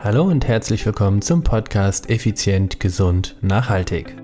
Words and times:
Hallo 0.00 0.22
und 0.22 0.46
herzlich 0.46 0.86
willkommen 0.86 1.22
zum 1.22 1.42
Podcast 1.42 2.08
Effizient, 2.08 2.78
Gesund, 2.78 3.34
Nachhaltig. 3.40 4.16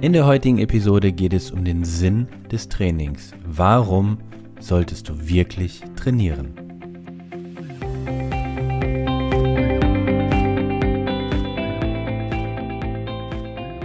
In 0.00 0.14
der 0.14 0.24
heutigen 0.24 0.56
Episode 0.56 1.12
geht 1.12 1.34
es 1.34 1.50
um 1.50 1.62
den 1.62 1.84
Sinn 1.84 2.26
des 2.50 2.70
Trainings. 2.70 3.32
Warum 3.44 4.16
solltest 4.60 5.10
du 5.10 5.28
wirklich 5.28 5.82
trainieren? 5.94 6.54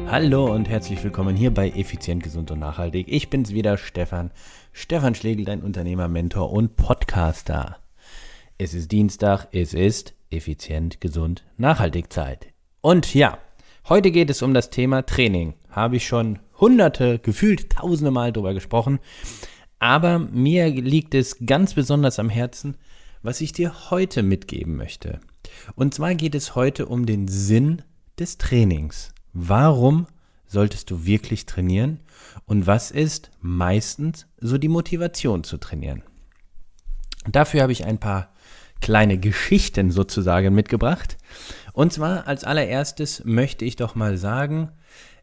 Hallo 0.07 0.53
und 0.53 0.69
herzlich 0.69 1.03
willkommen 1.03 1.35
hier 1.35 1.53
bei 1.53 1.69
Effizient, 1.71 2.23
Gesund 2.23 2.49
und 2.49 2.59
Nachhaltig. 2.59 3.07
Ich 3.09 3.29
bin's 3.29 3.51
wieder, 3.51 3.77
Stefan. 3.77 4.31
Stefan 4.71 5.15
Schlegel, 5.15 5.43
dein 5.43 5.61
Unternehmer, 5.61 6.07
Mentor 6.07 6.53
und 6.53 6.77
Podcaster. 6.77 7.79
Es 8.57 8.73
ist 8.73 8.93
Dienstag, 8.93 9.49
es 9.51 9.73
ist 9.73 10.13
effizient, 10.29 11.01
gesund, 11.01 11.43
nachhaltig 11.57 12.13
Zeit. 12.13 12.47
Und 12.79 13.13
ja, 13.13 13.37
heute 13.89 14.11
geht 14.11 14.29
es 14.29 14.41
um 14.41 14.53
das 14.53 14.69
Thema 14.69 15.05
Training. 15.05 15.55
Habe 15.69 15.97
ich 15.97 16.07
schon 16.07 16.39
hunderte, 16.57 17.19
gefühlt 17.19 17.69
tausende 17.69 18.11
Mal 18.11 18.31
drüber 18.31 18.53
gesprochen. 18.53 18.99
Aber 19.79 20.19
mir 20.19 20.69
liegt 20.69 21.15
es 21.15 21.45
ganz 21.45 21.73
besonders 21.73 22.17
am 22.17 22.29
Herzen, 22.29 22.77
was 23.21 23.41
ich 23.41 23.51
dir 23.51 23.91
heute 23.91 24.23
mitgeben 24.23 24.77
möchte. 24.77 25.19
Und 25.75 25.93
zwar 25.93 26.15
geht 26.15 26.33
es 26.33 26.55
heute 26.55 26.85
um 26.85 27.05
den 27.05 27.27
Sinn 27.27 27.81
des 28.17 28.37
Trainings. 28.37 29.13
Warum 29.33 30.07
solltest 30.47 30.91
du 30.91 31.05
wirklich 31.05 31.45
trainieren? 31.45 31.99
Und 32.45 32.67
was 32.67 32.89
ist 32.89 33.31
meistens 33.41 34.27
so 34.39 34.57
die 34.57 34.69
Motivation 34.69 35.43
zu 35.43 35.57
trainieren? 35.57 36.03
Dafür 37.27 37.61
habe 37.63 37.73
ich 37.73 37.83
ein 37.83 37.97
paar 37.97 38.29
kleine 38.81 39.17
Geschichten 39.17 39.91
sozusagen 39.91 40.53
mitgebracht. 40.53 41.17
Und 41.73 41.93
zwar 41.93 42.27
als 42.27 42.43
allererstes 42.43 43.23
möchte 43.25 43.65
ich 43.65 43.75
doch 43.75 43.95
mal 43.95 44.17
sagen, 44.17 44.71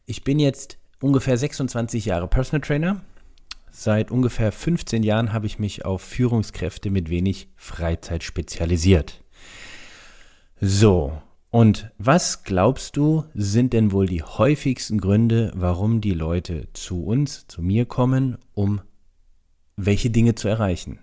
ich 0.04 0.24
bin 0.24 0.38
jetzt 0.38 0.78
ungefähr 1.00 1.36
26 1.36 2.06
Jahre 2.06 2.28
Personal 2.28 2.60
Trainer. 2.60 3.02
Seit 3.70 4.10
ungefähr 4.10 4.52
15 4.52 5.02
Jahren 5.02 5.32
habe 5.32 5.46
ich 5.46 5.58
mich 5.58 5.84
auf 5.84 6.02
Führungskräfte 6.02 6.90
mit 6.90 7.08
wenig 7.08 7.48
Freizeit 7.56 8.22
spezialisiert. 8.22 9.22
So, 10.60 11.12
und 11.50 11.90
was 11.98 12.44
glaubst 12.44 12.96
du, 12.96 13.24
sind 13.34 13.72
denn 13.74 13.92
wohl 13.92 14.06
die 14.06 14.22
häufigsten 14.22 15.00
Gründe, 15.00 15.52
warum 15.54 16.00
die 16.00 16.14
Leute 16.14 16.68
zu 16.72 17.04
uns, 17.04 17.46
zu 17.46 17.62
mir 17.62 17.84
kommen, 17.84 18.38
um 18.54 18.80
welche 19.76 20.10
Dinge 20.10 20.34
zu 20.34 20.48
erreichen? 20.48 20.98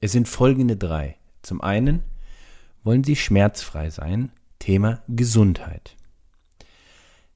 Es 0.00 0.12
sind 0.12 0.28
folgende 0.28 0.76
drei. 0.76 1.17
Zum 1.42 1.60
einen 1.60 2.02
wollen 2.82 3.04
sie 3.04 3.16
schmerzfrei 3.16 3.90
sein, 3.90 4.32
Thema 4.58 5.02
Gesundheit. 5.08 5.96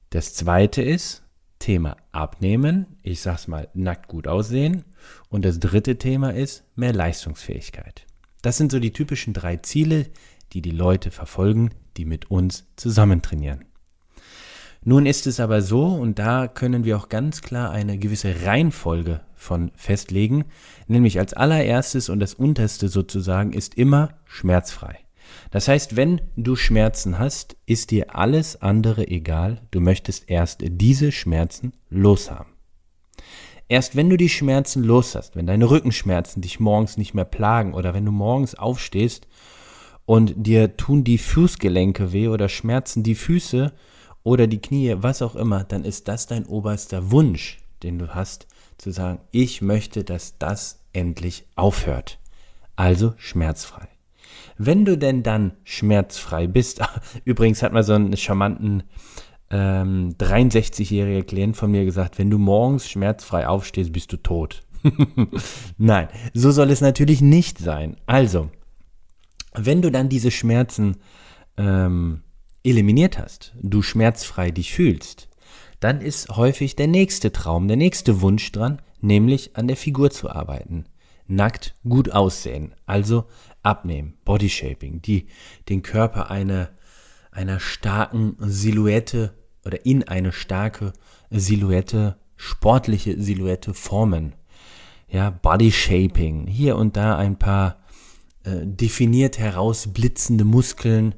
Das 0.09 0.33
zweite 0.33 0.81
ist 0.81 1.23
Thema 1.59 1.95
Abnehmen, 2.11 2.97
ich 3.01 3.21
sag's 3.21 3.47
mal 3.47 3.69
nackt 3.73 4.09
gut 4.09 4.27
aussehen. 4.27 4.83
Und 5.29 5.45
das 5.45 5.59
dritte 5.59 5.97
Thema 5.97 6.33
ist 6.33 6.65
mehr 6.75 6.93
Leistungsfähigkeit. 6.93 8.05
Das 8.41 8.57
sind 8.57 8.71
so 8.71 8.79
die 8.79 8.91
typischen 8.91 9.33
drei 9.33 9.57
Ziele, 9.57 10.07
die 10.51 10.61
die 10.61 10.71
Leute 10.71 11.09
verfolgen, 11.09 11.69
die 11.97 12.05
mit 12.05 12.29
uns 12.29 12.67
zusammen 12.75 13.21
trainieren. 13.21 13.65
Nun 14.85 15.05
ist 15.05 15.27
es 15.27 15.39
aber 15.39 15.61
so, 15.61 15.85
und 15.85 16.19
da 16.19 16.47
können 16.47 16.83
wir 16.83 16.97
auch 16.97 17.07
ganz 17.07 17.41
klar 17.41 17.71
eine 17.71 17.97
gewisse 17.97 18.45
Reihenfolge 18.45 19.21
von 19.35 19.71
festlegen, 19.75 20.45
nämlich 20.87 21.19
als 21.19 21.33
allererstes 21.33 22.09
und 22.09 22.19
das 22.19 22.33
unterste 22.33 22.89
sozusagen 22.89 23.53
ist 23.53 23.75
immer 23.75 24.09
schmerzfrei. 24.25 24.99
Das 25.51 25.67
heißt, 25.67 25.95
wenn 25.95 26.21
du 26.35 26.55
Schmerzen 26.55 27.17
hast, 27.17 27.55
ist 27.65 27.91
dir 27.91 28.15
alles 28.15 28.61
andere 28.61 29.07
egal, 29.07 29.61
du 29.71 29.79
möchtest 29.79 30.29
erst 30.29 30.59
diese 30.63 31.11
Schmerzen 31.11 31.73
loshaben. 31.89 32.51
Erst 33.69 33.95
wenn 33.95 34.09
du 34.09 34.17
die 34.17 34.29
Schmerzen 34.29 34.83
los 34.83 35.15
hast, 35.15 35.35
wenn 35.35 35.47
deine 35.47 35.69
Rückenschmerzen 35.69 36.41
dich 36.41 36.59
morgens 36.59 36.97
nicht 36.97 37.13
mehr 37.13 37.25
plagen 37.25 37.73
oder 37.73 37.93
wenn 37.93 38.05
du 38.05 38.11
morgens 38.11 38.55
aufstehst 38.55 39.27
und 40.05 40.33
dir 40.35 40.75
tun 40.75 41.05
die 41.05 41.17
Fußgelenke 41.17 42.11
weh 42.11 42.27
oder 42.27 42.49
schmerzen 42.49 43.03
die 43.03 43.15
Füße 43.15 43.71
oder 44.23 44.47
die 44.47 44.61
Knie, 44.61 44.95
was 44.97 45.21
auch 45.21 45.35
immer, 45.35 45.63
dann 45.63 45.83
ist 45.83 46.07
das 46.07 46.27
dein 46.27 46.45
oberster 46.45 47.11
Wunsch, 47.11 47.59
den 47.83 47.99
du 47.99 48.15
hast, 48.15 48.47
zu 48.77 48.91
sagen, 48.91 49.19
ich 49.31 49.61
möchte, 49.61 50.03
dass 50.03 50.37
das 50.37 50.79
endlich 50.93 51.45
aufhört. 51.55 52.19
Also 52.75 53.13
schmerzfrei. 53.17 53.87
Wenn 54.57 54.85
du 54.85 54.97
denn 54.97 55.23
dann 55.23 55.53
schmerzfrei 55.63 56.47
bist, 56.47 56.81
übrigens 57.25 57.61
hat 57.61 57.73
mal 57.73 57.83
so 57.83 57.93
einen 57.93 58.17
charmanten 58.17 58.83
ähm, 59.49 60.15
63-jähriger 60.17 61.23
Klient 61.23 61.57
von 61.57 61.71
mir 61.71 61.85
gesagt, 61.85 62.17
wenn 62.17 62.29
du 62.29 62.37
morgens 62.37 62.89
schmerzfrei 62.89 63.47
aufstehst, 63.47 63.91
bist 63.91 64.11
du 64.11 64.17
tot. 64.17 64.61
Nein, 65.77 66.07
so 66.33 66.51
soll 66.51 66.71
es 66.71 66.81
natürlich 66.81 67.21
nicht 67.21 67.57
sein. 67.57 67.97
Also, 68.05 68.49
wenn 69.53 69.81
du 69.81 69.91
dann 69.91 70.09
diese 70.09 70.31
Schmerzen 70.31 70.97
ähm, 71.57 72.22
eliminiert 72.63 73.17
hast, 73.19 73.53
du 73.61 73.81
schmerzfrei 73.81 74.51
dich 74.51 74.73
fühlst, 74.73 75.29
dann 75.79 76.01
ist 76.01 76.29
häufig 76.29 76.75
der 76.75 76.87
nächste 76.87 77.31
Traum, 77.31 77.67
der 77.67 77.77
nächste 77.77 78.21
Wunsch 78.21 78.51
dran, 78.51 78.81
nämlich 79.01 79.55
an 79.57 79.67
der 79.67 79.75
Figur 79.77 80.11
zu 80.11 80.29
arbeiten. 80.29 80.85
Nackt 81.27 81.75
gut 81.87 82.11
aussehen, 82.11 82.73
also 82.85 83.25
abnehmen, 83.63 84.13
Bodyshaping, 84.25 85.01
die 85.01 85.27
den 85.69 85.81
Körper 85.81 86.31
eine, 86.31 86.69
einer 87.31 87.59
starken 87.59 88.35
Silhouette 88.39 89.33
oder 89.65 89.85
in 89.85 90.03
eine 90.07 90.31
starke 90.31 90.93
Silhouette, 91.29 92.17
sportliche 92.35 93.21
Silhouette 93.21 93.73
formen. 93.73 94.35
Ja, 95.09 95.29
Bodyshaping, 95.29 96.47
hier 96.47 96.75
und 96.75 96.97
da 96.97 97.17
ein 97.17 97.37
paar 97.37 97.83
äh, 98.43 98.65
definiert 98.65 99.37
herausblitzende 99.37 100.43
Muskeln, 100.43 101.15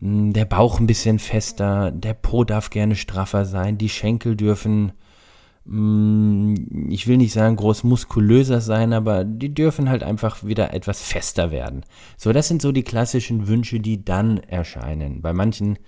der 0.00 0.44
Bauch 0.44 0.80
ein 0.80 0.86
bisschen 0.86 1.18
fester, 1.18 1.90
der 1.90 2.14
Po 2.14 2.44
darf 2.44 2.70
gerne 2.70 2.96
straffer 2.96 3.44
sein, 3.44 3.78
die 3.78 3.88
Schenkel 3.88 4.36
dürfen, 4.36 4.92
hm, 5.66 6.88
ich 6.90 7.06
will 7.06 7.16
nicht 7.16 7.32
sagen 7.32 7.56
groß 7.56 7.84
muskulöser 7.84 8.60
sein, 8.60 8.92
aber 8.92 9.24
die 9.24 9.54
dürfen 9.54 9.88
halt 9.88 10.02
einfach 10.02 10.44
wieder 10.44 10.74
etwas 10.74 11.02
fester 11.02 11.50
werden. 11.50 11.84
So, 12.16 12.32
das 12.32 12.48
sind 12.48 12.60
so 12.60 12.72
die 12.72 12.82
klassischen 12.82 13.48
Wünsche, 13.48 13.80
die 13.80 14.04
dann 14.04 14.38
erscheinen. 14.38 15.22
Bei 15.22 15.32
manchen 15.32 15.78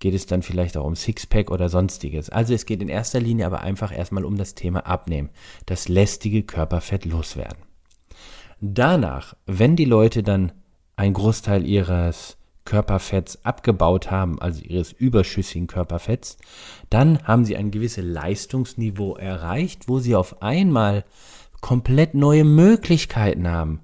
geht 0.00 0.14
es 0.14 0.26
dann 0.26 0.42
vielleicht 0.42 0.76
auch 0.76 0.86
um 0.86 0.96
Sixpack 0.96 1.50
oder 1.50 1.68
sonstiges. 1.68 2.30
Also 2.30 2.54
es 2.54 2.66
geht 2.66 2.82
in 2.82 2.88
erster 2.88 3.20
Linie 3.20 3.46
aber 3.46 3.60
einfach 3.60 3.96
erstmal 3.96 4.24
um 4.24 4.36
das 4.36 4.54
Thema 4.54 4.86
Abnehmen, 4.86 5.30
das 5.66 5.88
lästige 5.88 6.42
Körperfett 6.42 7.04
loswerden. 7.04 7.62
Danach, 8.60 9.36
wenn 9.46 9.76
die 9.76 9.84
Leute 9.84 10.22
dann 10.22 10.52
einen 10.96 11.14
Großteil 11.14 11.66
ihres 11.66 12.36
Körperfetts 12.64 13.44
abgebaut 13.44 14.10
haben, 14.10 14.40
also 14.40 14.62
ihres 14.62 14.92
überschüssigen 14.92 15.66
Körperfetts, 15.66 16.38
dann 16.88 17.22
haben 17.24 17.44
sie 17.44 17.56
ein 17.56 17.70
gewisses 17.70 18.04
Leistungsniveau 18.04 19.16
erreicht, 19.16 19.88
wo 19.88 19.98
sie 19.98 20.14
auf 20.14 20.42
einmal 20.42 21.04
komplett 21.60 22.14
neue 22.14 22.44
Möglichkeiten 22.44 23.48
haben. 23.48 23.80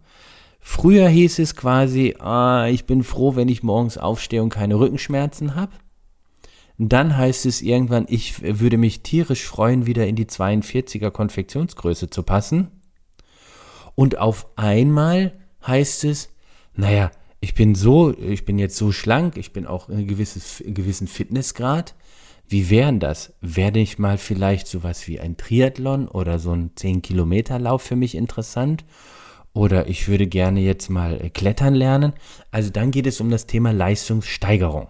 Früher 0.60 1.08
hieß 1.08 1.38
es 1.38 1.54
quasi, 1.54 2.16
ah, 2.18 2.66
ich 2.66 2.86
bin 2.86 3.04
froh, 3.04 3.36
wenn 3.36 3.48
ich 3.48 3.62
morgens 3.62 3.98
aufstehe 3.98 4.42
und 4.42 4.50
keine 4.50 4.78
Rückenschmerzen 4.78 5.54
habe. 5.54 5.72
Dann 6.78 7.16
heißt 7.16 7.46
es 7.46 7.62
irgendwann, 7.62 8.06
ich 8.08 8.42
würde 8.42 8.76
mich 8.76 9.02
tierisch 9.02 9.44
freuen, 9.44 9.86
wieder 9.86 10.06
in 10.06 10.16
die 10.16 10.26
42er 10.26 11.10
Konfektionsgröße 11.10 12.10
zu 12.10 12.22
passen. 12.22 12.70
Und 13.94 14.18
auf 14.18 14.46
einmal 14.56 15.32
heißt 15.66 16.04
es, 16.04 16.28
naja, 16.74 17.10
ich 17.40 17.54
bin 17.54 17.74
so, 17.74 18.16
ich 18.16 18.44
bin 18.44 18.58
jetzt 18.58 18.76
so 18.76 18.92
schlank, 18.92 19.36
ich 19.36 19.52
bin 19.52 19.66
auch 19.66 19.88
in 19.88 19.96
einem 19.96 20.06
gewisses, 20.06 20.62
gewissen 20.66 21.06
Fitnessgrad. 21.06 21.94
Wie 22.48 22.70
wären 22.70 23.00
das? 23.00 23.34
Werde 23.40 23.80
ich 23.80 23.98
mal 23.98 24.18
vielleicht 24.18 24.68
sowas 24.68 25.08
wie 25.08 25.20
ein 25.20 25.36
Triathlon 25.36 26.06
oder 26.08 26.38
so 26.38 26.52
ein 26.52 26.70
10-Kilometer-Lauf 26.76 27.82
für 27.82 27.96
mich 27.96 28.14
interessant? 28.14 28.84
Oder 29.52 29.88
ich 29.88 30.06
würde 30.06 30.26
gerne 30.26 30.60
jetzt 30.60 30.90
mal 30.90 31.20
äh, 31.20 31.30
klettern 31.30 31.74
lernen. 31.74 32.12
Also 32.50 32.70
dann 32.70 32.90
geht 32.90 33.06
es 33.06 33.20
um 33.20 33.30
das 33.30 33.46
Thema 33.46 33.72
Leistungssteigerung. 33.72 34.88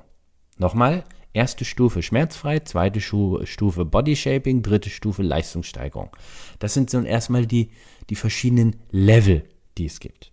Nochmal, 0.59 1.05
erste 1.33 1.65
Stufe 1.65 2.03
schmerzfrei, 2.03 2.61
zweite 2.61 3.01
Stufe 3.01 3.85
Bodyshaping, 3.85 4.63
dritte 4.63 4.91
Stufe 4.91 5.23
Leistungssteigerung. 5.23 6.11
Das 6.59 6.75
sind 6.75 6.91
so 6.91 7.01
erstmal 7.01 7.47
die, 7.47 7.71
die 8.11 8.17
verschiedenen 8.17 8.77
Level, 8.91 9.45
die 9.79 9.87
es 9.87 10.01
gibt. 10.01 10.33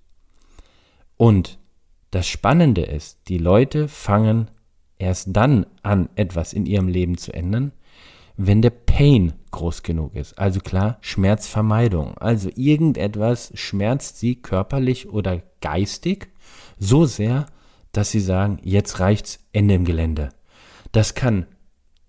Und 1.16 1.60
das 2.14 2.28
Spannende 2.28 2.84
ist, 2.84 3.28
die 3.28 3.40
Leute 3.40 3.88
fangen 3.88 4.52
erst 5.00 5.30
dann 5.32 5.66
an, 5.82 6.10
etwas 6.16 6.54
in 6.54 6.68
ihrem 6.68 6.88
Leben 6.88 7.18
zu 7.18 7.34
ändern, 7.34 7.72
wenn 8.38 8.62
der 8.62 8.70
Pain 8.70 9.34
groß 9.50 9.82
genug 9.82 10.16
ist. 10.16 10.38
Also 10.38 10.60
klar, 10.60 11.00
Schmerzvermeidung. 11.02 12.16
Also 12.20 12.52
irgendetwas 12.56 13.52
schmerzt 13.56 14.20
sie 14.20 14.36
körperlich 14.36 15.10
oder 15.10 15.42
geistig 15.60 16.30
so 16.78 17.06
sehr, 17.06 17.48
dass 17.94 18.12
sie 18.12 18.20
sagen, 18.20 18.60
jetzt 18.62 19.00
reicht's, 19.00 19.40
Ende 19.52 19.74
im 19.74 19.84
Gelände. 19.84 20.30
Das 20.92 21.16
kann 21.16 21.48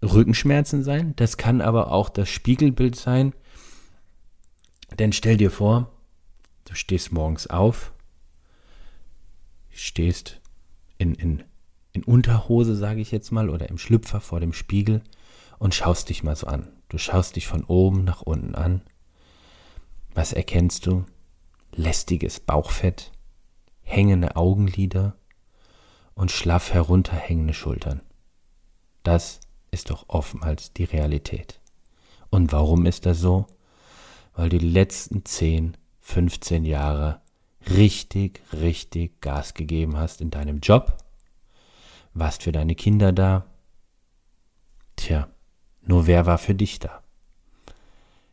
Rückenschmerzen 0.02 0.82
sein, 0.82 1.14
das 1.16 1.38
kann 1.38 1.62
aber 1.62 1.90
auch 1.90 2.10
das 2.10 2.28
Spiegelbild 2.28 2.94
sein. 2.94 3.32
Denn 4.98 5.14
stell 5.14 5.38
dir 5.38 5.50
vor, 5.50 5.90
du 6.66 6.74
stehst 6.74 7.10
morgens 7.10 7.46
auf, 7.46 7.93
stehst 9.74 10.40
in, 10.98 11.14
in, 11.14 11.44
in 11.92 12.04
Unterhose, 12.04 12.76
sage 12.76 13.00
ich 13.00 13.10
jetzt 13.10 13.30
mal, 13.30 13.50
oder 13.50 13.68
im 13.68 13.78
Schlüpfer 13.78 14.20
vor 14.20 14.40
dem 14.40 14.52
Spiegel 14.52 15.02
und 15.58 15.74
schaust 15.74 16.08
dich 16.08 16.22
mal 16.22 16.36
so 16.36 16.46
an. 16.46 16.68
Du 16.88 16.98
schaust 16.98 17.36
dich 17.36 17.46
von 17.46 17.64
oben 17.64 18.04
nach 18.04 18.22
unten 18.22 18.54
an. 18.54 18.82
Was 20.14 20.32
erkennst 20.32 20.86
du? 20.86 21.04
Lästiges 21.72 22.38
Bauchfett, 22.38 23.10
hängende 23.82 24.36
Augenlider 24.36 25.16
und 26.14 26.30
schlaff 26.30 26.72
herunterhängende 26.72 27.54
Schultern. 27.54 28.00
Das 29.02 29.40
ist 29.70 29.90
doch 29.90 30.04
oftmals 30.08 30.72
die 30.72 30.84
Realität. 30.84 31.60
Und 32.30 32.52
warum 32.52 32.86
ist 32.86 33.06
das 33.06 33.18
so? 33.18 33.46
Weil 34.34 34.48
du 34.48 34.58
die 34.58 34.68
letzten 34.68 35.24
10, 35.24 35.76
15 36.00 36.64
Jahre 36.64 37.20
richtig, 37.70 38.40
richtig 38.52 39.20
Gas 39.20 39.54
gegeben 39.54 39.96
hast 39.96 40.20
in 40.20 40.30
deinem 40.30 40.60
Job, 40.60 40.96
warst 42.12 42.42
für 42.42 42.52
deine 42.52 42.74
Kinder 42.74 43.12
da. 43.12 43.46
Tja, 44.96 45.28
nur 45.82 46.06
wer 46.06 46.26
war 46.26 46.38
für 46.38 46.54
dich 46.54 46.78
da? 46.78 47.02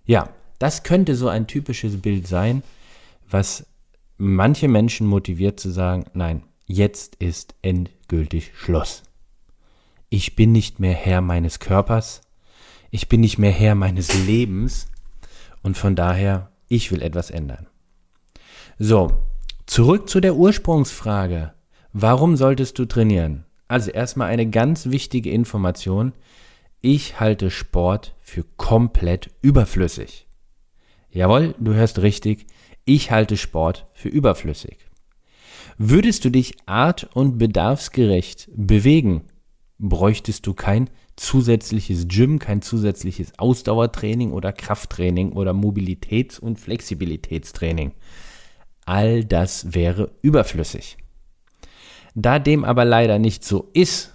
Ja, 0.06 0.30
das 0.60 0.83
könnte 0.83 1.16
so 1.16 1.28
ein 1.28 1.48
typisches 1.48 2.01
Bild 2.01 2.28
sein, 2.28 2.63
was 3.30 3.66
manche 4.18 4.68
Menschen 4.68 5.07
motiviert 5.07 5.60
zu 5.60 5.72
sagen, 5.72 6.06
nein, 6.13 6.44
jetzt 6.66 7.16
ist 7.16 7.56
endgültig 7.62 8.51
Schluss. 8.56 9.04
Ich 10.10 10.36
bin 10.36 10.51
nicht 10.51 10.80
mehr 10.80 10.94
Herr 10.94 11.22
meines 11.22 11.60
Körpers, 11.60 12.22
ich 12.92 13.07
bin 13.07 13.22
nicht 13.22 13.38
mehr 13.38 13.51
Herr 13.51 13.75
meines 13.75 14.13
Lebens 14.25 14.88
und 15.63 15.77
von 15.77 15.95
daher, 15.95 16.51
ich 16.68 16.92
will 16.92 17.01
etwas 17.01 17.31
ändern. 17.31 17.68
So, 18.83 19.12
zurück 19.68 20.10
zu 20.10 20.22
der 20.22 20.36
Ursprungsfrage. 20.36 21.54
Warum 21.94 22.36
solltest 22.36 22.80
du 22.80 22.86
trainieren? 22.86 23.45
Also 23.68 23.92
erstmal 23.92 24.30
eine 24.30 24.50
ganz 24.50 24.88
wichtige 24.88 25.30
Information. 25.30 26.13
Ich 26.80 27.19
halte 27.19 27.51
Sport 27.51 28.16
für 28.22 28.44
komplett 28.57 29.30
überflüssig. 29.44 30.25
Jawohl, 31.12 31.54
du 31.60 31.75
hörst 31.75 32.01
richtig. 32.01 32.48
Ich 32.83 33.12
halte 33.12 33.38
Sport 33.38 33.86
für 33.94 34.10
überflüssig. 34.10 34.89
Würdest 35.77 36.25
du 36.25 36.31
dich 36.31 36.56
art- 36.66 37.07
und 37.13 37.38
bedarfsgerecht 37.38 38.50
bewegen, 38.51 39.25
bräuchtest 39.77 40.48
du 40.48 40.56
kein 40.56 40.89
zusätzliches 41.18 42.07
Gym, 42.07 42.39
kein 42.39 42.63
zusätzliches 42.63 43.38
Ausdauertraining 43.38 44.31
oder 44.31 44.51
Krafttraining 44.51 45.34
oder 45.34 45.51
Mobilitäts- 45.51 46.39
und 46.39 46.60
Flexibilitätstraining. 46.60 47.92
All 48.91 49.23
das 49.23 49.73
wäre 49.73 50.11
überflüssig. 50.21 50.97
Da 52.13 52.39
dem 52.39 52.65
aber 52.65 52.83
leider 52.83 53.19
nicht 53.19 53.45
so 53.45 53.69
ist, 53.73 54.13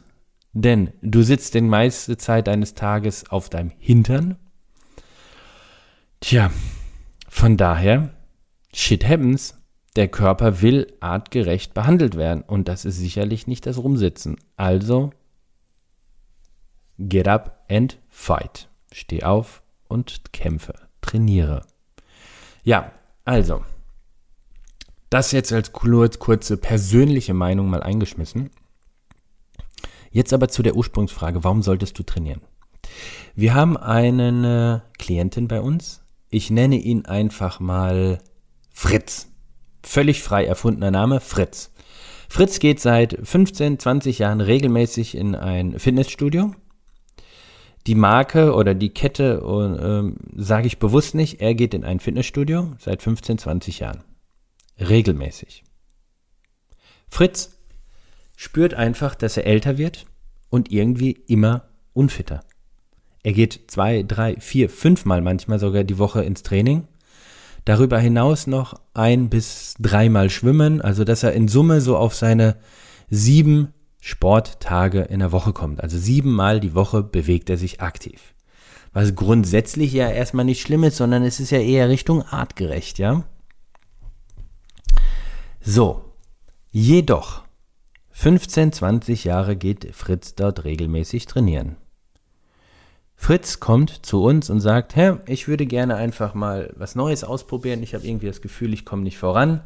denn 0.53 0.93
du 1.01 1.23
sitzt 1.23 1.55
die 1.55 1.63
meiste 1.63 2.19
Zeit 2.19 2.47
deines 2.47 2.75
Tages 2.75 3.31
auf 3.31 3.49
deinem 3.49 3.73
Hintern, 3.79 4.37
tja, 6.21 6.51
von 7.27 7.57
daher, 7.57 8.11
shit 8.71 9.09
happens, 9.09 9.57
der 9.97 10.09
Körper 10.09 10.61
will 10.61 10.93
artgerecht 11.01 11.73
behandelt 11.73 12.15
werden 12.19 12.43
und 12.43 12.69
das 12.69 12.85
ist 12.85 12.99
sicherlich 12.99 13.47
nicht 13.47 13.65
das 13.65 13.79
Rumsitzen. 13.79 14.37
Also, 14.59 15.09
get 16.99 17.29
up 17.29 17.65
and 17.71 17.99
fight. 18.11 18.69
Steh 18.93 19.23
auf 19.23 19.63
und 19.89 20.35
kämpfe, 20.35 20.75
trainiere. 21.01 21.63
Ja, 22.63 22.93
also, 23.25 23.65
das 25.11 25.33
jetzt 25.33 25.53
als 25.53 25.73
kurze 25.73 26.57
persönliche 26.57 27.35
Meinung 27.35 27.71
mal 27.71 27.83
eingeschmissen. 27.83 28.51
Jetzt 30.11 30.33
aber 30.33 30.49
zu 30.49 30.63
der 30.63 30.77
Ursprungsfrage, 30.77 31.45
warum 31.45 31.63
solltest 31.63 31.99
du 31.99 32.03
trainieren? 32.03 32.41
Wir 33.35 33.55
haben 33.55 33.77
eine 33.77 34.83
Klientin 34.99 35.49
bei 35.49 35.61
uns. 35.61 36.03
Ich 36.31 36.51
nenne 36.51 36.77
ihn 36.77 37.05
einfach 37.05 37.61
mal 37.61 38.19
Fritz. 38.71 39.29
Völlig 39.83 40.23
frei 40.23 40.45
erfundener 40.45 40.91
Name, 40.91 41.21
Fritz. 41.21 41.71
Fritz 42.29 42.59
geht 42.59 42.81
seit 42.81 43.17
15, 43.23 43.79
20 43.79 44.19
Jahren 44.19 44.41
regelmäßig 44.41 45.17
in 45.17 45.35
ein 45.35 45.79
Fitnessstudio. 45.79 46.53
Die 47.87 47.95
Marke 47.95 48.53
oder 48.55 48.75
die 48.75 48.91
Kette 48.91 49.41
äh, 49.45 50.41
sage 50.41 50.67
ich 50.67 50.81
bewusst 50.81 51.15
nicht. 51.15 51.41
Er 51.41 51.55
geht 51.55 51.73
in 51.73 51.85
ein 51.85 52.01
Fitnessstudio 52.01 52.73
seit 52.79 53.03
15, 53.03 53.39
20 53.39 53.79
Jahren 53.79 54.03
regelmäßig. 54.79 55.65
Fritz 57.09 57.57
spürt 58.37 58.75
einfach, 58.75 59.15
dass 59.15 59.37
er 59.37 59.47
älter 59.47 59.79
wird 59.79 60.07
und 60.51 60.71
irgendwie 60.71 61.13
immer 61.13 61.69
unfitter. 61.93 62.45
Er 63.23 63.33
geht 63.33 63.71
zwei, 63.71 64.03
drei, 64.03 64.37
vier, 64.39 64.71
fünfmal 64.71 65.21
manchmal 65.21 65.59
sogar 65.59 65.85
die 65.85 65.99
Woche 65.99 66.23
ins 66.23 66.43
Training. 66.43 66.87
Darüber 67.65 67.99
hinaus 67.99 68.47
noch 68.47 68.81
ein 68.95 69.29
bis 69.29 69.75
dreimal 69.81 70.31
schwimmen, 70.31 70.81
also 70.81 71.03
dass 71.03 71.25
er 71.25 71.33
in 71.33 71.49
Summe 71.49 71.81
so 71.81 71.97
auf 71.97 72.15
seine 72.15 72.57
sieben 73.11 73.73
Sporttage 74.01 75.01
in 75.03 75.19
der 75.19 75.33
Woche 75.33 75.53
kommt. 75.53 75.83
Also 75.83 75.99
siebenmal 75.99 76.61
die 76.61 76.75
Woche 76.75 77.03
bewegt 77.03 77.51
er 77.51 77.57
sich 77.57 77.81
aktiv. 77.81 78.35
Was 78.93 79.17
grundsätzlich 79.17 79.93
ja 79.93 80.09
erstmal 80.09 80.45
nicht 80.45 80.63
schlimm 80.63 80.85
ist, 80.85 80.97
sondern 80.97 81.25
es 81.25 81.41
ist 81.41 81.51
ja 81.51 81.59
eher 81.59 81.89
Richtung 81.89 82.23
artgerecht, 82.23 82.99
ja. 82.99 83.25
So, 85.69 86.05
jedoch 86.71 87.43
15, 88.13 88.71
20 88.71 89.25
Jahre 89.25 89.57
geht 89.57 89.93
Fritz 89.97 90.37
dort 90.37 90.63
regelmäßig 90.63 91.27
trainieren. 91.27 91.75
Fritz 93.17 93.59
kommt 93.59 94.07
zu 94.07 94.23
uns 94.23 94.49
und 94.49 94.61
sagt, 94.61 94.95
Herr, 94.95 95.19
ich 95.27 95.49
würde 95.49 95.67
gerne 95.67 95.97
einfach 95.97 96.35
mal 96.35 96.73
was 96.77 96.95
Neues 96.95 97.25
ausprobieren. 97.25 97.83
Ich 97.83 97.97
habe 97.97 98.07
irgendwie 98.07 98.29
das 98.29 98.43
Gefühl, 98.43 98.73
ich 98.75 98.85
komme 98.85 99.03
nicht 99.03 99.19
voran. 99.19 99.61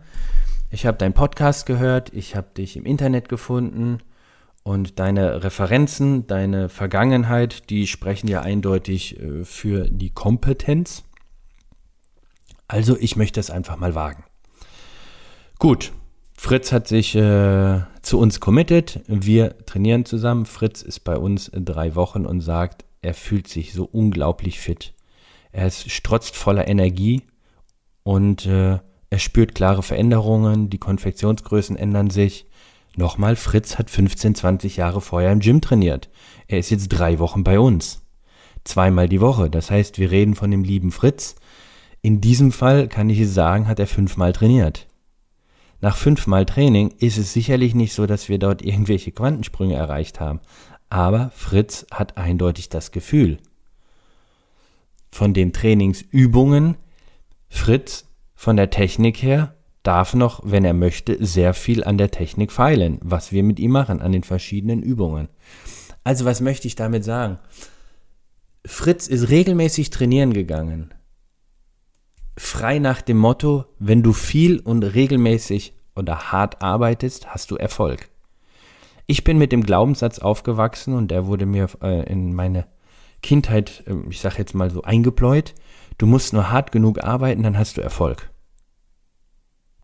Ich 0.70 0.86
habe 0.86 0.96
deinen 0.96 1.12
Podcast 1.12 1.66
gehört, 1.66 2.14
ich 2.14 2.34
habe 2.34 2.48
dich 2.56 2.78
im 2.78 2.86
Internet 2.86 3.28
gefunden 3.28 3.98
und 4.62 4.98
deine 4.98 5.44
Referenzen, 5.44 6.26
deine 6.26 6.70
Vergangenheit, 6.70 7.68
die 7.68 7.86
sprechen 7.86 8.26
ja 8.26 8.40
eindeutig 8.40 9.20
äh, 9.20 9.44
für 9.44 9.84
die 9.90 10.14
Kompetenz. 10.14 11.04
Also 12.68 12.96
ich 12.98 13.16
möchte 13.16 13.38
es 13.38 13.50
einfach 13.50 13.76
mal 13.76 13.94
wagen. 13.94 14.24
Gut, 15.60 15.92
Fritz 16.42 16.72
hat 16.72 16.88
sich 16.88 17.14
äh, 17.16 17.80
zu 18.00 18.18
uns 18.18 18.40
committed. 18.40 19.02
Wir 19.06 19.58
trainieren 19.66 20.06
zusammen. 20.06 20.46
Fritz 20.46 20.80
ist 20.80 21.00
bei 21.00 21.18
uns 21.18 21.50
drei 21.54 21.94
Wochen 21.96 22.24
und 22.24 22.40
sagt, 22.40 22.86
er 23.02 23.12
fühlt 23.12 23.46
sich 23.46 23.74
so 23.74 23.84
unglaublich 23.84 24.58
fit. 24.58 24.94
Er 25.52 25.66
ist 25.66 25.90
strotzt 25.90 26.34
voller 26.34 26.66
Energie 26.66 27.22
und 28.04 28.46
äh, 28.46 28.78
er 29.10 29.18
spürt 29.18 29.54
klare 29.54 29.82
Veränderungen. 29.82 30.70
Die 30.70 30.78
Konfektionsgrößen 30.78 31.76
ändern 31.76 32.08
sich. 32.08 32.46
Nochmal, 32.96 33.36
Fritz 33.36 33.76
hat 33.76 33.90
15, 33.90 34.34
20 34.34 34.78
Jahre 34.78 35.02
vorher 35.02 35.32
im 35.32 35.40
Gym 35.40 35.60
trainiert. 35.60 36.08
Er 36.48 36.58
ist 36.58 36.70
jetzt 36.70 36.88
drei 36.88 37.18
Wochen 37.18 37.44
bei 37.44 37.60
uns. 37.60 38.00
Zweimal 38.64 39.10
die 39.10 39.20
Woche. 39.20 39.50
Das 39.50 39.70
heißt, 39.70 39.98
wir 39.98 40.10
reden 40.10 40.34
von 40.34 40.50
dem 40.50 40.64
lieben 40.64 40.90
Fritz. 40.90 41.36
In 42.00 42.22
diesem 42.22 42.50
Fall 42.50 42.88
kann 42.88 43.10
ich 43.10 43.28
sagen, 43.28 43.68
hat 43.68 43.78
er 43.78 43.86
fünfmal 43.86 44.32
trainiert. 44.32 44.86
Nach 45.80 45.96
fünfmal 45.96 46.44
Training 46.44 46.94
ist 46.98 47.16
es 47.16 47.32
sicherlich 47.32 47.74
nicht 47.74 47.94
so, 47.94 48.06
dass 48.06 48.28
wir 48.28 48.38
dort 48.38 48.62
irgendwelche 48.62 49.12
Quantensprünge 49.12 49.74
erreicht 49.74 50.20
haben. 50.20 50.40
Aber 50.90 51.30
Fritz 51.34 51.86
hat 51.90 52.18
eindeutig 52.18 52.68
das 52.68 52.90
Gefühl. 52.90 53.38
Von 55.10 55.32
den 55.32 55.52
Trainingsübungen, 55.52 56.76
Fritz 57.48 58.06
von 58.34 58.56
der 58.56 58.70
Technik 58.70 59.22
her 59.22 59.54
darf 59.82 60.14
noch, 60.14 60.42
wenn 60.44 60.64
er 60.64 60.74
möchte, 60.74 61.24
sehr 61.24 61.54
viel 61.54 61.82
an 61.84 61.96
der 61.96 62.10
Technik 62.10 62.52
feilen, 62.52 62.98
was 63.02 63.32
wir 63.32 63.42
mit 63.42 63.58
ihm 63.58 63.70
machen, 63.70 64.02
an 64.02 64.12
den 64.12 64.22
verschiedenen 64.22 64.82
Übungen. 64.82 65.28
Also 66.04 66.24
was 66.26 66.40
möchte 66.40 66.66
ich 66.66 66.74
damit 66.74 67.04
sagen? 67.04 67.38
Fritz 68.66 69.06
ist 69.06 69.30
regelmäßig 69.30 69.88
trainieren 69.90 70.34
gegangen 70.34 70.92
frei 72.40 72.78
nach 72.78 73.02
dem 73.02 73.18
Motto, 73.18 73.66
wenn 73.78 74.02
du 74.02 74.12
viel 74.14 74.60
und 74.60 74.82
regelmäßig 74.82 75.74
oder 75.94 76.32
hart 76.32 76.62
arbeitest, 76.62 77.28
hast 77.28 77.50
du 77.50 77.56
Erfolg. 77.56 78.08
Ich 79.06 79.24
bin 79.24 79.36
mit 79.36 79.52
dem 79.52 79.62
Glaubenssatz 79.62 80.18
aufgewachsen 80.18 80.94
und 80.94 81.10
der 81.10 81.26
wurde 81.26 81.44
mir 81.44 81.68
äh, 81.82 82.10
in 82.10 82.34
meine 82.34 82.66
Kindheit, 83.22 83.84
ähm, 83.86 84.06
ich 84.08 84.20
sag 84.20 84.38
jetzt 84.38 84.54
mal 84.54 84.70
so, 84.70 84.82
eingebläut. 84.82 85.54
Du 85.98 86.06
musst 86.06 86.32
nur 86.32 86.50
hart 86.50 86.72
genug 86.72 87.04
arbeiten, 87.04 87.42
dann 87.42 87.58
hast 87.58 87.76
du 87.76 87.82
Erfolg. 87.82 88.30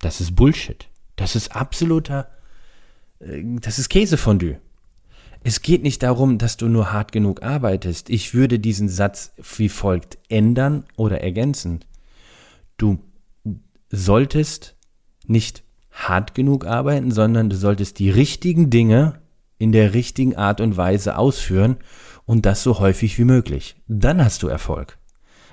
Das 0.01 0.23
ist 0.23 0.35
Bullshit. 0.35 0.89
Das 1.17 1.37
ist 1.37 1.55
absoluter, 1.55 2.31
äh, 3.21 3.43
das 3.61 3.79
ist 3.79 3.91
Käsefondue. 3.91 4.61
Es 5.45 5.61
geht 5.61 5.83
nicht 5.83 6.03
darum, 6.03 6.39
dass 6.39 6.57
du 6.57 6.69
nur 6.69 6.93
hart 6.93 7.13
genug 7.13 7.43
arbeitest. 7.43 8.09
Ich 8.09 8.33
würde 8.33 8.59
diesen 8.59 8.89
Satz 8.89 9.35
wie 9.57 9.69
folgt 9.69 10.17
ändern 10.29 10.85
oder 10.97 11.21
ergänzen. 11.21 11.85
Du 12.77 12.99
solltest 13.91 14.77
nicht 15.27 15.63
hart 15.91 16.35
genug 16.35 16.67
arbeiten, 16.67 17.11
sondern 17.11 17.49
du 17.49 17.57
solltest 17.57 17.99
die 17.99 18.11
richtigen 18.11 18.71
Dinge 18.71 19.21
in 19.59 19.73
der 19.73 19.95
richtigen 19.95 20.37
Art 20.37 20.61
und 20.61 20.77
Weise 20.77 21.17
ausführen 21.17 21.77
und 22.25 22.45
das 22.45 22.63
so 22.63 22.79
häufig 22.79 23.19
wie 23.19 23.25
möglich. 23.25 23.77
Dann 23.89 24.23
hast 24.23 24.43
du 24.43 24.49
Erfolg. 24.49 24.99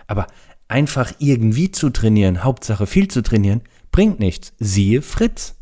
Aber 0.07 0.27
einfach 0.67 1.13
irgendwie 1.19 1.71
zu 1.71 1.89
trainieren, 1.89 2.43
Hauptsache 2.43 2.85
viel 2.85 3.07
zu 3.07 3.21
trainieren, 3.21 3.61
bringt 3.91 4.19
nichts. 4.19 4.53
Siehe 4.59 5.01
Fritz. 5.01 5.55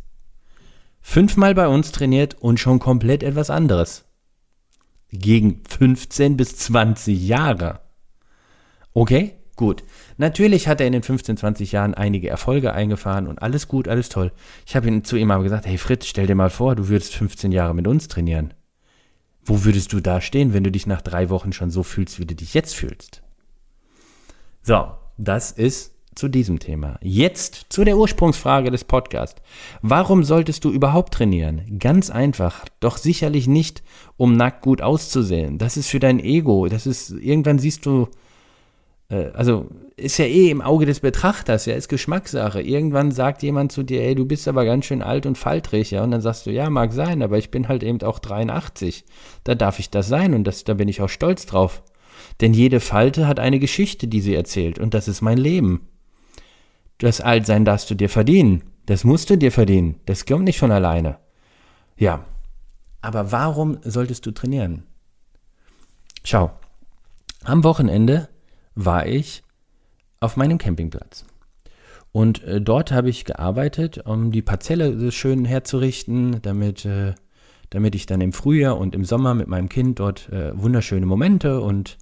Fünfmal 1.02 1.54
bei 1.54 1.68
uns 1.68 1.92
trainiert 1.92 2.36
und 2.40 2.60
schon 2.60 2.80
komplett 2.80 3.22
etwas 3.22 3.50
anderes. 3.50 4.06
Gegen 5.12 5.62
15 5.68 6.38
bis 6.38 6.56
20 6.58 7.28
Jahre. 7.28 7.82
Okay? 8.94 9.36
Gut. 9.56 9.84
Natürlich 10.18 10.68
hat 10.68 10.82
er 10.82 10.88
in 10.88 10.94
den 10.94 11.04
15, 11.04 11.38
20 11.38 11.72
Jahren 11.72 11.94
einige 11.94 12.30
Erfolge 12.30 12.74
eingefahren 12.74 13.28
und 13.28 13.42
alles 13.42 13.68
gut, 13.68 13.88
alles 13.88 14.10
toll. 14.10 14.32
Ich 14.66 14.76
habe 14.76 14.88
ihn 14.88 15.04
zu 15.04 15.18
ihm 15.18 15.32
aber 15.32 15.44
gesagt, 15.44 15.66
hey 15.66 15.78
Fritz, 15.78 16.06
stell 16.06 16.28
dir 16.28 16.36
mal 16.36 16.50
vor, 16.50 16.76
du 16.76 16.88
würdest 16.88 17.14
15 17.16 17.52
Jahre 17.52 17.76
mit 17.76 17.88
uns 17.88 18.08
trainieren. 18.08 18.54
Wo 19.44 19.64
würdest 19.64 19.92
du 19.94 20.00
da 20.00 20.22
stehen, 20.22 20.54
wenn 20.54 20.64
du 20.64 20.72
dich 20.72 20.88
nach 20.88 21.02
drei 21.02 21.30
Wochen 21.30 21.52
schon 21.52 21.72
so 21.72 21.84
fühlst, 21.84 22.20
wie 22.20 22.26
du 22.26 22.36
dich 22.36 22.54
jetzt 22.54 22.76
fühlst? 22.76 23.24
So, 24.62 24.92
das 25.18 25.52
ist 25.52 25.96
zu 26.14 26.28
diesem 26.28 26.60
Thema. 26.60 27.00
Jetzt 27.02 27.68
zu 27.70 27.84
der 27.84 27.98
Ursprungsfrage 27.98 28.70
des 28.70 28.84
Podcasts. 28.84 29.42
Warum 29.82 30.24
solltest 30.24 30.64
du 30.66 30.72
überhaupt 30.72 31.14
trainieren? 31.14 31.80
Ganz 31.80 32.10
einfach, 32.10 32.66
doch 32.80 32.98
sicherlich 32.98 33.48
nicht, 33.48 33.82
um 34.18 34.36
nackt 34.36 34.62
gut 34.62 34.82
auszusehen. 34.82 35.58
Das 35.58 35.78
ist 35.78 35.88
für 35.88 36.00
dein 36.00 36.20
Ego. 36.20 36.68
Das 36.68 36.86
ist, 36.86 37.12
irgendwann 37.12 37.60
siehst 37.60 37.86
du 37.86 38.10
also 39.12 39.68
ist 39.98 40.18
ja 40.18 40.26
eh 40.26 40.50
im 40.50 40.62
Auge 40.62 40.86
des 40.86 41.02
Betrachters, 41.02 41.66
ja, 41.66 41.76
ist 41.76 41.90
Geschmackssache. 41.90 42.62
Irgendwann 42.62 43.12
sagt 43.12 43.44
jemand 43.44 43.72
zu 43.72 43.84
dir, 43.84 44.02
ey, 44.02 44.16
du 44.16 44.26
bist 44.26 44.48
aber 44.48 44.66
ganz 44.66 44.86
schön 44.86 45.02
alt 45.02 45.26
und 45.26 45.38
faltrig, 45.38 45.92
ja, 45.92 46.04
und 46.04 46.12
dann 46.12 46.22
sagst 46.22 46.46
du, 46.46 46.52
ja, 46.52 46.70
mag 46.70 46.94
sein, 46.94 47.22
aber 47.22 47.38
ich 47.38 47.52
bin 47.52 47.68
halt 47.68 47.84
eben 47.84 48.02
auch 48.02 48.20
83. 48.20 49.06
Da 49.44 49.56
darf 49.56 49.80
ich 49.80 49.90
das 49.90 50.08
sein 50.08 50.34
und 50.34 50.46
das, 50.46 50.64
da 50.64 50.74
bin 50.74 50.88
ich 50.88 51.02
auch 51.02 51.10
stolz 51.10 51.46
drauf. 51.46 51.84
Denn 52.40 52.54
jede 52.54 52.80
Falte 52.80 53.28
hat 53.28 53.40
eine 53.40 53.60
Geschichte, 53.60 54.08
die 54.08 54.22
sie 54.22 54.34
erzählt, 54.34 54.80
und 54.80 54.94
das 54.94 55.08
ist 55.08 55.22
mein 55.22 55.38
Leben. 55.38 55.88
Das 56.98 57.20
Altsein 57.20 57.66
darfst 57.66 57.90
du 57.90 57.96
dir 57.96 58.10
verdienen. 58.10 58.64
Das 58.86 59.04
musst 59.04 59.30
du 59.30 59.38
dir 59.38 59.52
verdienen. 59.52 60.00
Das 60.06 60.26
kommt 60.26 60.44
nicht 60.44 60.60
von 60.60 60.72
alleine. 60.72 61.18
Ja. 61.98 62.26
Aber 63.02 63.32
warum 63.32 63.78
solltest 63.82 64.26
du 64.26 64.32
trainieren? 64.32 64.84
Schau. 66.24 66.52
Am 67.44 67.64
Wochenende 67.64 68.30
war 68.76 69.06
ich 69.06 69.44
auf 70.20 70.38
meinem 70.38 70.58
Campingplatz. 70.58 71.26
Und 72.12 72.44
äh, 72.44 72.62
dort 72.62 72.92
habe 72.92 73.10
ich 73.10 73.26
gearbeitet, 73.26 74.06
um 74.06 74.32
die 74.32 74.42
Parzelle 74.42 75.12
schön 75.12 75.46
herzurichten, 75.46 76.42
damit, 76.42 76.86
äh, 76.86 77.14
damit 77.70 77.96
ich 77.96 78.06
dann 78.06 78.22
im 78.22 78.34
Frühjahr 78.34 78.78
und 78.78 78.96
im 78.96 79.06
Sommer 79.06 79.34
mit 79.34 79.48
meinem 79.48 79.70
Kind 79.70 80.00
dort 80.00 80.30
äh, 80.30 80.52
wunderschöne 80.54 81.06
Momente 81.06 81.62
und 81.62 81.98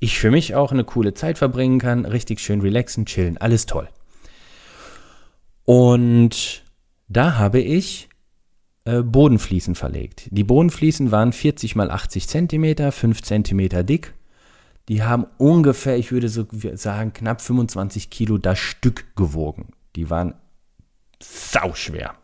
ich 0.00 0.18
für 0.18 0.30
mich 0.30 0.54
auch 0.54 0.70
eine 0.70 0.84
coole 0.84 1.14
Zeit 1.14 1.38
verbringen 1.38 1.78
kann, 1.78 2.04
richtig 2.04 2.40
schön 2.40 2.60
relaxen, 2.60 3.06
chillen, 3.06 3.38
alles 3.38 3.66
toll. 3.66 3.88
Und 5.64 6.62
da 7.08 7.36
habe 7.36 7.60
ich 7.60 8.08
äh, 8.84 9.02
Bodenfliesen 9.02 9.74
verlegt. 9.74 10.28
Die 10.30 10.44
Bodenfliesen 10.44 11.10
waren 11.10 11.32
40 11.32 11.74
mal 11.74 11.90
80 11.90 12.28
Zentimeter, 12.28 12.92
5 12.92 13.22
Zentimeter 13.22 13.82
dick 13.82 14.14
die 14.88 15.02
haben 15.02 15.26
ungefähr, 15.36 15.98
ich 15.98 16.12
würde 16.12 16.30
so 16.30 16.46
sagen, 16.74 17.12
knapp 17.12 17.42
25 17.42 18.08
Kilo 18.08 18.38
das 18.38 18.58
Stück 18.58 19.14
gewogen. 19.16 19.68
Die 19.96 20.08
waren 20.08 20.34
sauschwer. 21.22 22.14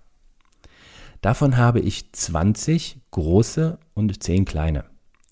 Davon 1.21 1.57
habe 1.57 1.81
ich 1.81 2.13
20 2.13 3.01
große 3.11 3.79
und 3.95 4.23
10 4.23 4.47
kleine. 4.47 4.85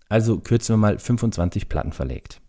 Also 0.09 0.39
kürzen 0.41 0.75
wir 0.75 0.79
mal 0.79 0.99
25 0.99 1.69
Platten 1.69 1.93
verlegt. 1.93 2.41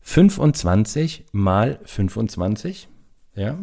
25 0.00 1.26
mal 1.32 1.80
25, 1.84 2.88
ja. 3.34 3.58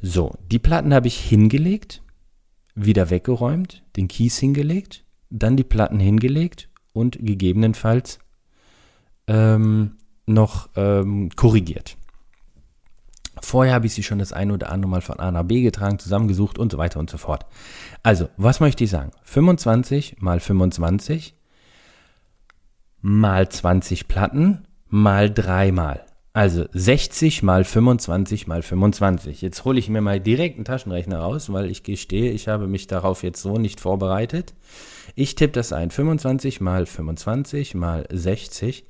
So, 0.00 0.34
die 0.50 0.60
Platten 0.60 0.94
habe 0.94 1.08
ich 1.08 1.18
hingelegt, 1.18 2.02
wieder 2.74 3.10
weggeräumt, 3.10 3.82
den 3.96 4.06
Kies 4.06 4.38
hingelegt, 4.38 5.04
dann 5.30 5.56
die 5.56 5.64
Platten 5.64 5.98
hingelegt 5.98 6.67
und 6.92 7.18
gegebenenfalls 7.20 8.18
ähm, 9.26 9.96
noch 10.26 10.68
ähm, 10.76 11.30
korrigiert. 11.36 11.96
Vorher 13.40 13.74
habe 13.74 13.86
ich 13.86 13.94
sie 13.94 14.02
schon 14.02 14.18
das 14.18 14.32
eine 14.32 14.52
oder 14.52 14.70
andere 14.70 14.90
Mal 14.90 15.00
von 15.00 15.20
A 15.20 15.30
nach 15.30 15.44
B 15.44 15.62
getragen, 15.62 15.98
zusammengesucht 15.98 16.58
und 16.58 16.72
so 16.72 16.78
weiter 16.78 16.98
und 16.98 17.08
so 17.08 17.18
fort. 17.18 17.46
Also, 18.02 18.28
was 18.36 18.60
möchte 18.60 18.84
ich 18.84 18.90
sagen? 18.90 19.12
25 19.22 20.16
mal 20.20 20.40
25 20.40 21.34
mal 23.00 23.48
20 23.48 24.08
Platten 24.08 24.66
mal 24.88 25.32
3 25.32 25.72
mal. 25.72 26.04
Also 26.32 26.66
60 26.72 27.42
mal 27.42 27.64
25 27.64 28.46
mal 28.46 28.62
25. 28.62 29.42
Jetzt 29.42 29.64
hole 29.64 29.78
ich 29.78 29.88
mir 29.88 30.00
mal 30.00 30.20
direkt 30.20 30.56
einen 30.56 30.64
Taschenrechner 30.64 31.18
raus, 31.18 31.52
weil 31.52 31.70
ich 31.70 31.82
gestehe, 31.82 32.30
ich 32.30 32.48
habe 32.48 32.66
mich 32.66 32.86
darauf 32.86 33.22
jetzt 33.22 33.42
so 33.42 33.58
nicht 33.58 33.80
vorbereitet. 33.80 34.54
Ich 35.20 35.34
tippe 35.34 35.54
das 35.54 35.72
ein. 35.72 35.90
25 35.90 36.60
mal 36.60 36.86
25 36.86 37.74
mal 37.74 38.06
60, 38.08 38.84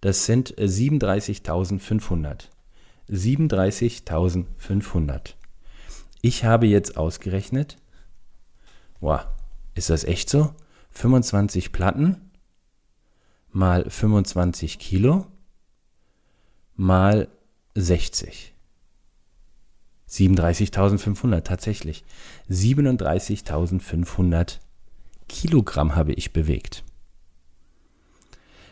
das 0.00 0.24
sind 0.24 0.56
37.500. 0.56 2.48
37.500. 3.10 5.34
Ich 6.22 6.46
habe 6.46 6.66
jetzt 6.66 6.96
ausgerechnet, 6.96 7.76
wow, 9.00 9.26
ist 9.74 9.90
das 9.90 10.04
echt 10.04 10.30
so? 10.30 10.54
25 10.92 11.70
Platten 11.70 12.30
mal 13.50 13.84
25 13.86 14.78
Kilo 14.78 15.26
mal 16.76 17.28
60. 17.74 18.54
37.500 20.08 21.42
tatsächlich. 21.42 22.06
37.500 22.48 24.60
Kilogramm 25.28 25.94
habe 25.94 26.12
ich 26.12 26.32
bewegt. 26.32 26.84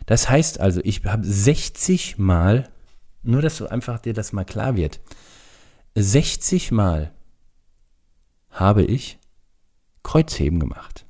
Das 0.05 0.29
heißt 0.29 0.59
also, 0.59 0.81
ich 0.83 1.03
habe 1.05 1.23
60 1.25 2.17
Mal, 2.17 2.69
nur 3.21 3.41
dass 3.41 3.57
du 3.57 3.67
einfach 3.67 3.99
dir 3.99 4.13
das 4.13 4.33
mal 4.33 4.43
klar 4.43 4.75
wird, 4.75 4.99
60 5.95 6.71
Mal 6.71 7.13
habe 8.49 8.83
ich 8.83 9.19
Kreuzheben 10.03 10.59
gemacht. 10.59 11.05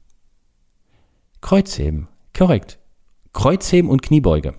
Kreuzheben, 1.42 2.08
korrekt. 2.36 2.80
Kreuzheben 3.34 3.90
und 3.90 4.02
Kniebeuge. 4.02 4.54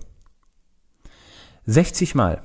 60 1.65 2.13
Mal. 2.13 2.43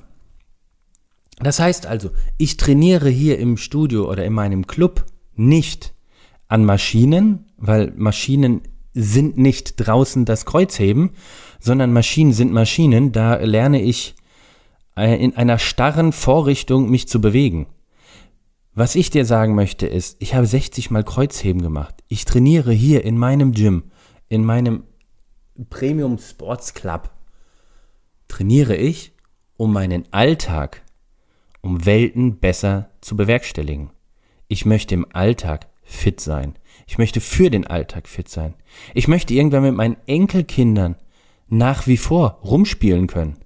Das 1.37 1.59
heißt 1.59 1.85
also, 1.85 2.11
ich 2.37 2.57
trainiere 2.57 3.09
hier 3.09 3.39
im 3.39 3.57
Studio 3.57 4.09
oder 4.09 4.25
in 4.25 4.33
meinem 4.33 4.67
Club 4.67 5.05
nicht 5.35 5.93
an 6.47 6.65
Maschinen, 6.65 7.50
weil 7.61 7.93
Maschinen 7.95 8.61
sind 8.93 9.37
nicht 9.37 9.75
draußen 9.77 10.25
das 10.25 10.45
Kreuzheben, 10.45 11.11
sondern 11.59 11.93
Maschinen 11.93 12.33
sind 12.33 12.51
Maschinen. 12.51 13.13
Da 13.13 13.35
lerne 13.35 13.81
ich 13.81 14.15
äh, 14.97 15.23
in 15.23 15.37
einer 15.37 15.59
starren 15.59 16.11
Vorrichtung 16.11 16.89
mich 16.89 17.07
zu 17.07 17.21
bewegen. 17.21 17.67
Was 18.73 18.95
ich 18.95 19.09
dir 19.09 19.25
sagen 19.25 19.55
möchte 19.55 19.87
ist, 19.87 20.17
ich 20.19 20.33
habe 20.33 20.45
60 20.45 20.91
mal 20.91 21.03
Kreuzheben 21.03 21.61
gemacht. 21.61 21.95
Ich 22.07 22.25
trainiere 22.25 22.73
hier 22.73 23.05
in 23.05 23.17
meinem 23.17 23.53
Gym, 23.53 23.83
in 24.27 24.43
meinem 24.43 24.83
Premium 25.69 26.17
Sports 26.17 26.73
Club. 26.73 27.11
Trainiere 28.27 28.75
ich, 28.75 29.13
um 29.57 29.73
meinen 29.73 30.05
Alltag 30.11 30.83
um 31.61 31.85
Welten 31.85 32.39
besser 32.39 32.89
zu 33.01 33.15
bewerkstelligen. 33.15 33.91
Ich 34.47 34.65
möchte 34.65 34.95
im 34.95 35.05
Alltag 35.13 35.67
fit 35.83 36.19
sein. 36.19 36.55
Ich 36.87 36.97
möchte 36.97 37.21
für 37.21 37.49
den 37.49 37.67
Alltag 37.67 38.07
fit 38.07 38.29
sein. 38.29 38.53
Ich 38.93 39.07
möchte 39.07 39.33
irgendwann 39.33 39.63
mit 39.63 39.75
meinen 39.75 39.97
Enkelkindern 40.07 40.95
nach 41.47 41.87
wie 41.87 41.97
vor 41.97 42.39
rumspielen 42.43 43.07
können. 43.07 43.37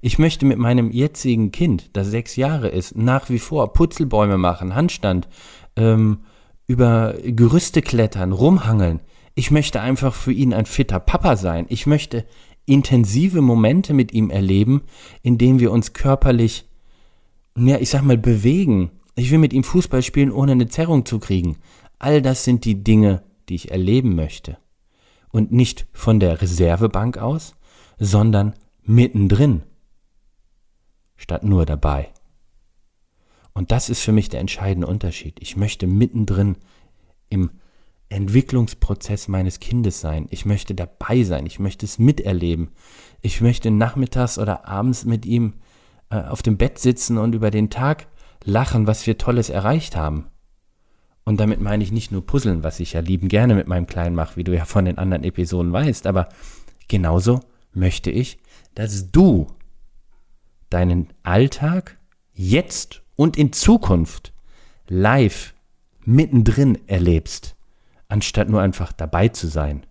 Ich 0.00 0.18
möchte 0.18 0.46
mit 0.46 0.58
meinem 0.58 0.90
jetzigen 0.90 1.50
Kind, 1.50 1.90
das 1.96 2.08
sechs 2.08 2.36
Jahre 2.36 2.68
ist, 2.68 2.96
nach 2.96 3.30
wie 3.30 3.38
vor 3.38 3.72
Putzelbäume 3.72 4.38
machen, 4.38 4.74
Handstand, 4.74 5.28
ähm, 5.76 6.20
über 6.66 7.14
Gerüste 7.24 7.82
klettern, 7.82 8.32
rumhangeln. 8.32 9.00
Ich 9.34 9.50
möchte 9.50 9.80
einfach 9.80 10.14
für 10.14 10.32
ihn 10.32 10.52
ein 10.52 10.66
fitter 10.66 11.00
Papa 11.00 11.36
sein. 11.36 11.66
Ich 11.68 11.86
möchte 11.86 12.26
intensive 12.66 13.40
Momente 13.40 13.94
mit 13.94 14.12
ihm 14.12 14.30
erleben, 14.30 14.82
in 15.22 15.38
denen 15.38 15.58
wir 15.58 15.72
uns 15.72 15.94
körperlich, 15.94 16.66
ja, 17.56 17.78
ich 17.78 17.90
sag 17.90 18.02
mal, 18.02 18.18
bewegen. 18.18 18.90
Ich 19.16 19.30
will 19.30 19.38
mit 19.38 19.52
ihm 19.52 19.64
Fußball 19.64 20.02
spielen, 20.02 20.30
ohne 20.30 20.52
eine 20.52 20.68
Zerrung 20.68 21.06
zu 21.06 21.18
kriegen. 21.18 21.56
All 21.98 22.22
das 22.22 22.44
sind 22.44 22.64
die 22.64 22.82
Dinge, 22.82 23.22
die 23.48 23.54
ich 23.54 23.70
erleben 23.70 24.14
möchte. 24.14 24.58
Und 25.30 25.52
nicht 25.52 25.86
von 25.92 26.20
der 26.20 26.40
Reservebank 26.40 27.18
aus, 27.18 27.54
sondern 27.98 28.54
mittendrin, 28.82 29.62
statt 31.16 31.44
nur 31.44 31.66
dabei. 31.66 32.12
Und 33.52 33.72
das 33.72 33.90
ist 33.90 34.02
für 34.02 34.12
mich 34.12 34.28
der 34.28 34.40
entscheidende 34.40 34.86
Unterschied. 34.86 35.36
Ich 35.40 35.56
möchte 35.56 35.86
mittendrin 35.86 36.56
im 37.28 37.50
Entwicklungsprozess 38.08 39.28
meines 39.28 39.58
Kindes 39.58 40.00
sein. 40.00 40.28
Ich 40.30 40.46
möchte 40.46 40.74
dabei 40.74 41.24
sein. 41.24 41.44
Ich 41.44 41.58
möchte 41.58 41.84
es 41.84 41.98
miterleben. 41.98 42.70
Ich 43.20 43.40
möchte 43.40 43.70
nachmittags 43.70 44.38
oder 44.38 44.66
abends 44.66 45.04
mit 45.04 45.26
ihm 45.26 45.54
äh, 46.10 46.20
auf 46.20 46.42
dem 46.42 46.56
Bett 46.56 46.78
sitzen 46.78 47.18
und 47.18 47.34
über 47.34 47.50
den 47.50 47.68
Tag 47.68 48.06
lachen, 48.44 48.86
was 48.86 49.06
wir 49.06 49.18
Tolles 49.18 49.50
erreicht 49.50 49.96
haben. 49.96 50.26
Und 51.28 51.38
damit 51.40 51.60
meine 51.60 51.84
ich 51.84 51.92
nicht 51.92 52.10
nur 52.10 52.24
Puzzeln, 52.24 52.62
was 52.62 52.80
ich 52.80 52.94
ja 52.94 53.00
lieben 53.00 53.28
gerne 53.28 53.54
mit 53.54 53.68
meinem 53.68 53.86
Kleinen 53.86 54.14
mache, 54.14 54.36
wie 54.36 54.44
du 54.44 54.56
ja 54.56 54.64
von 54.64 54.86
den 54.86 54.96
anderen 54.96 55.24
Episoden 55.24 55.70
weißt, 55.74 56.06
aber 56.06 56.30
genauso 56.88 57.40
möchte 57.74 58.10
ich, 58.10 58.38
dass 58.74 59.10
du 59.10 59.46
deinen 60.70 61.08
Alltag 61.24 61.98
jetzt 62.32 63.02
und 63.14 63.36
in 63.36 63.52
Zukunft 63.52 64.32
live 64.88 65.52
mittendrin 66.06 66.78
erlebst 66.88 67.56
anstatt 68.08 68.48
nur 68.48 68.62
einfach 68.62 68.92
dabei 68.92 69.28
zu 69.28 69.48
sein. 69.48 69.84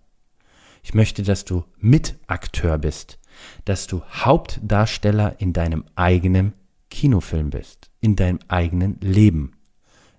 Ich 0.82 0.92
möchte, 0.92 1.22
dass 1.22 1.44
du 1.44 1.62
Mitakteur 1.78 2.78
bist, 2.78 3.20
dass 3.64 3.86
du 3.86 4.02
Hauptdarsteller 4.10 5.40
in 5.40 5.52
deinem 5.52 5.84
eigenen 5.94 6.54
Kinofilm 6.90 7.50
bist, 7.50 7.90
in 8.00 8.16
deinem 8.16 8.40
eigenen 8.48 8.98
Leben. 9.00 9.52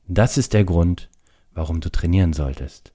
Das 0.08 0.38
ist 0.38 0.54
der 0.54 0.64
Grund, 0.64 1.09
warum 1.60 1.82
du 1.82 1.92
trainieren 1.92 2.32
solltest. 2.32 2.94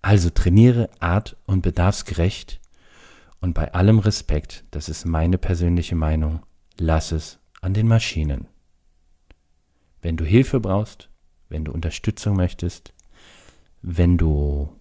Also 0.00 0.30
trainiere 0.30 0.88
art- 0.98 1.36
und 1.44 1.60
bedarfsgerecht 1.60 2.58
und 3.38 3.52
bei 3.52 3.74
allem 3.74 3.98
Respekt, 3.98 4.64
das 4.70 4.88
ist 4.88 5.04
meine 5.04 5.36
persönliche 5.36 5.94
Meinung, 5.94 6.40
lass 6.78 7.12
es 7.12 7.38
an 7.60 7.74
den 7.74 7.86
Maschinen. 7.86 8.46
Wenn 10.00 10.16
du 10.16 10.24
Hilfe 10.24 10.58
brauchst, 10.58 11.10
wenn 11.50 11.66
du 11.66 11.72
Unterstützung 11.72 12.34
möchtest, 12.34 12.94
wenn 13.82 14.16
du 14.16 14.74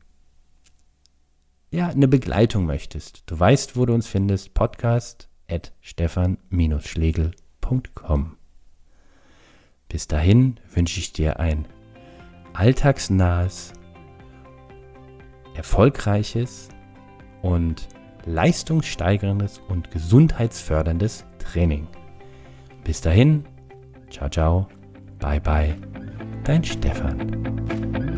ja 1.70 1.90
eine 1.90 2.08
Begleitung 2.08 2.66
möchtest. 2.66 3.24
Du 3.26 3.38
weißt, 3.38 3.76
wo 3.76 3.86
du 3.86 3.94
uns 3.94 4.08
findest. 4.08 4.54
Podcast 4.54 5.28
at 5.50 5.74
stefan-schlegel.com. 5.82 8.38
Bis 9.90 10.08
dahin 10.08 10.62
wünsche 10.74 11.02
ich 11.02 11.12
dir 11.12 11.42
ein 11.42 11.68
alltagsnahes, 12.58 13.72
erfolgreiches 15.56 16.70
und 17.44 17.88
leistungssteigerndes 18.26 19.62
und 19.70 19.92
gesundheitsförderndes 19.92 21.26
Training. 21.38 21.88
Bis 22.84 23.00
dahin, 23.02 23.46
ciao, 24.10 24.28
ciao, 24.30 24.68
bye, 25.20 25.40
bye, 25.40 25.76
dein 26.44 26.64
Stefan. 26.64 28.18